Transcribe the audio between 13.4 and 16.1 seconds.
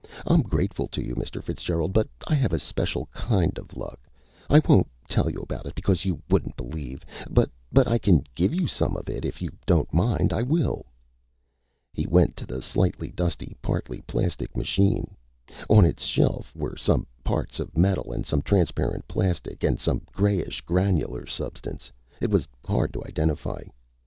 partly plastic machine. On its